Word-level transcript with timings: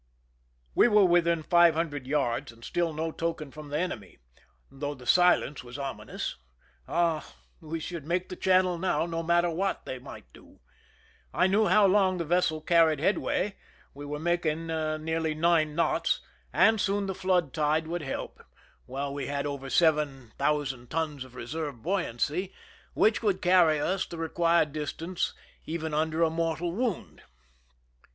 We 0.73 0.87
were 0.87 1.05
within 1.05 1.43
five 1.43 1.75
hundred 1.75 2.07
yards, 2.07 2.51
and 2.51 2.65
still 2.65 2.91
no 2.91 3.11
token 3.11 3.51
from 3.51 3.69
the 3.69 3.77
enemy, 3.77 4.17
though 4.71 4.95
the 4.95 5.05
silence 5.05 5.63
was 5.63 5.77
ominous. 5.77 6.37
Ah, 6.87 7.35
we 7.59 7.79
should 7.79 8.07
make 8.07 8.27
the 8.27 8.35
channel 8.35 8.79
now, 8.79 9.05
no 9.05 9.21
matter 9.21 9.51
what 9.51 9.85
they 9.85 9.99
might 9.99 10.25
do! 10.33 10.59
I 11.31 11.45
knew 11.45 11.67
how 11.67 11.85
long 11.85 12.17
the 12.17 12.25
vessel 12.25 12.61
carried 12.61 12.99
headway, 12.99 13.57
we 13.93 14.03
were 14.03 14.17
making 14.17 14.65
nearly 14.65 15.35
nine 15.35 15.75
knots, 15.75 16.19
and 16.51 16.81
soon 16.81 17.05
the 17.05 17.13
flood 17.13 17.53
tide 17.53 17.85
would 17.85 18.01
help, 18.01 18.37
91 18.39 18.41
THE 18.41 18.41
SINKING 18.41 18.55
OF 18.55 18.81
THE 18.87 18.87
"MEEEIMAC^ 18.87 18.93
while 19.01 19.13
we 19.13 19.27
had 19.27 19.45
over 19.45 19.69
seven 19.69 20.31
thousand 20.39 20.89
tons 20.89 21.23
of 21.23 21.35
reserve 21.35 21.83
buoyancy, 21.83 22.51
which 22.95 23.21
would 23.21 23.39
carry 23.39 23.79
us 23.79 24.07
the 24.07 24.17
required 24.17 24.73
dis 24.73 24.93
tance 24.93 25.35
even 25.67 25.93
under 25.93 26.23
a 26.23 26.31
mortal 26.31 26.71
wound. 26.71 27.21